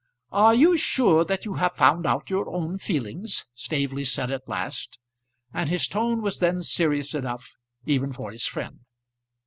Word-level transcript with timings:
"Are 0.31 0.55
you 0.55 0.77
sure 0.77 1.23
that 1.25 1.45
you 1.45 1.53
have 1.61 1.75
found 1.75 2.07
out 2.07 2.31
your 2.31 2.49
own 2.49 2.79
feelings?" 2.79 3.45
Staveley 3.53 4.03
said 4.03 4.31
at 4.31 4.49
last; 4.49 4.97
and 5.53 5.69
his 5.69 5.87
tone 5.87 6.23
was 6.23 6.39
then 6.39 6.63
serious 6.63 7.13
enough 7.13 7.55
even 7.85 8.11
for 8.11 8.31
his 8.31 8.47
friend. 8.47 8.79